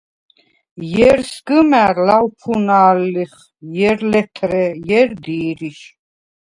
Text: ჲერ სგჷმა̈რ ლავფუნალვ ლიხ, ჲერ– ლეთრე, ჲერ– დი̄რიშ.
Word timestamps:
ჲერ 0.91 1.19
სგჷმა̈რ 1.31 1.95
ლავფუნალვ 2.07 2.99
ლიხ, 3.13 3.33
ჲერ– 3.75 3.99
ლეთრე, 4.11 4.65
ჲერ– 4.87 5.09
დი̄რიშ. 5.23 5.79